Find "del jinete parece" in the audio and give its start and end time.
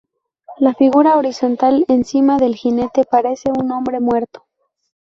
2.39-3.51